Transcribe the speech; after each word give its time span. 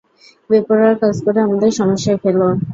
বেপরোয়া 0.49 0.93
কাজ 1.01 1.15
করে 1.25 1.39
আমাদের 1.41 1.71
সমস্যায় 1.79 2.19
ফেলো। 2.23 2.47